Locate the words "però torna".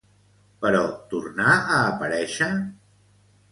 0.63-1.45